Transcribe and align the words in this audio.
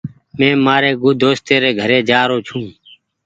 مين 0.37 0.55
مآري 0.65 0.91
دوستي 1.23 1.55
ري 1.63 1.71
گھري 1.79 1.99
جآ 2.09 2.21
رو 2.29 2.37
ڇون۔ 2.47 2.65